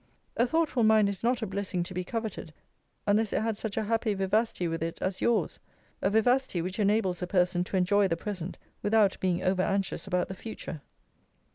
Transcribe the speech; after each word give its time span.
A 0.35 0.47
thoughtful 0.47 0.81
mind 0.81 1.09
is 1.09 1.21
not 1.23 1.43
a 1.43 1.45
blessing 1.45 1.83
to 1.83 1.93
be 1.93 2.03
coveted, 2.03 2.55
unless 3.05 3.31
it 3.31 3.43
had 3.43 3.55
such 3.55 3.77
a 3.77 3.83
happy 3.83 4.15
vivacity 4.15 4.67
with 4.67 4.81
it 4.81 4.97
as 4.99 5.21
yours: 5.21 5.59
a 6.01 6.09
vivacity, 6.09 6.59
which 6.59 6.79
enables 6.79 7.21
a 7.21 7.27
person 7.27 7.63
to 7.65 7.77
enjoy 7.77 8.07
the 8.07 8.17
present, 8.17 8.57
without 8.81 9.19
being 9.19 9.43
over 9.43 9.61
anxious 9.61 10.07
about 10.07 10.27
the 10.27 10.33
future. 10.33 10.81